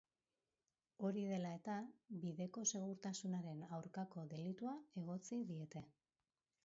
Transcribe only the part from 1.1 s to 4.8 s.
dela eta, bideko segurtasunaren aurkako delitua